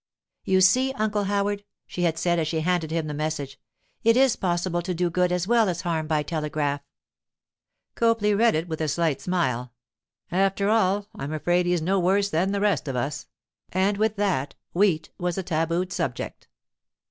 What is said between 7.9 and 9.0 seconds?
Copley read it with a